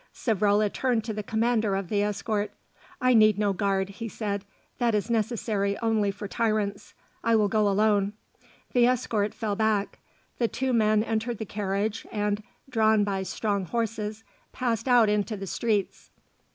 Savrola 0.15 0.67
turned 0.73 1.03
to 1.03 1.13
the 1.13 1.21
commander 1.21 1.75
of 1.75 1.89
the 1.89 2.01
escort. 2.01 2.51
"I 2.99 3.13
need 3.13 3.37
no 3.37 3.53
guard," 3.53 3.89
he 3.89 4.09
said; 4.09 4.45
"that 4.79 4.95
is 4.95 5.11
necessary 5.11 5.77
only 5.77 6.09
for 6.09 6.27
tyrants. 6.27 6.95
I 7.23 7.35
will 7.35 7.47
go 7.49 7.67
alone." 7.69 8.13
The 8.73 8.87
escort 8.87 9.31
fell 9.35 9.55
back. 9.55 9.99
The 10.39 10.47
two 10.47 10.73
men 10.73 11.03
entered 11.03 11.37
the 11.37 11.45
carriage 11.45 12.07
and, 12.11 12.41
drawn 12.67 13.03
by 13.03 13.21
strong 13.21 13.65
horses, 13.65 14.23
passed 14.53 14.87
out 14.87 15.07
into 15.07 15.37
the 15.37 15.45
streets. 15.45 16.09